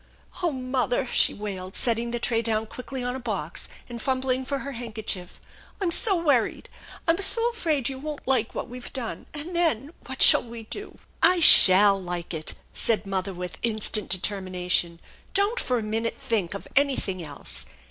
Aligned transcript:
"Oh 0.41 0.51
mother!" 0.51 1.05
she 1.11 1.31
wailed, 1.31 1.75
setting 1.75 2.09
the 2.09 2.17
tray 2.17 2.41
down 2.41 2.65
quickly 2.65 3.03
on 3.03 3.15
a 3.15 3.19
box 3.19 3.69
and 3.87 4.01
fumbling 4.01 4.43
for 4.43 4.57
her 4.65 4.71
handkerchief." 4.71 5.39
I'm 5.79 5.91
so 5.91 6.15
wor 6.15 6.41
ried! 6.45 6.69
I'm 7.07 7.21
so 7.21 7.51
afraid 7.51 7.87
you 7.87 7.99
won't 7.99 8.27
like 8.27 8.55
what 8.55 8.67
we've 8.67 8.91
done, 8.93 9.27
and 9.31 9.55
then 9.55 9.91
what 10.07 10.23
shall 10.23 10.41
we 10.41 10.63
do?"" 10.63 10.97
I 11.35 11.39
shall 11.39 12.01
like 12.01 12.33
it!" 12.33 12.55
said 12.83 13.03
the 13.03 13.09
mother 13.11 13.31
with 13.35 13.59
instant 13.61 14.09
determina 14.09 14.71
tion." 14.71 14.99
Don't 15.35 15.59
for 15.59 15.77
a 15.77 15.83
minute 15.83 16.17
think 16.17 16.55
of 16.55 16.67
anything 16.75 17.21
else. 17.21 17.67